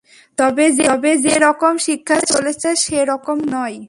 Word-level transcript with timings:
তবে 0.37 0.65
যে-রকম 1.17 1.73
শিক্ষা 1.77 2.17
চলেছে, 2.25 2.69
সে-রকম 2.75 3.37
নয়। 3.51 3.77